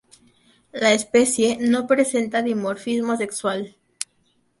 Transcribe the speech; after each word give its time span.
La 0.71 0.93
especie 0.93 1.59
no 1.59 1.85
presenta 1.85 2.41
dimorfismo 2.41 3.15
sexual. 3.17 3.75